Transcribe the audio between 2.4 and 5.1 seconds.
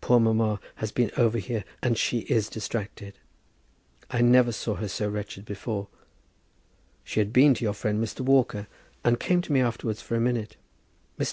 distracted. I never saw her so